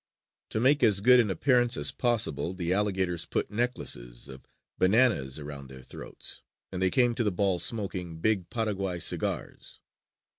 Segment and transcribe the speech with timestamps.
[0.49, 4.41] To make as good an appearance as possible, the alligators put necklaces of
[4.79, 9.79] bananas around their throats; and they came to the ball smoking big Paraguay cigars.